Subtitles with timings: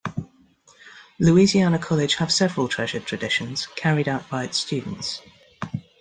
[1.19, 5.21] Louisiana College have several treasured traditions carried out by its students.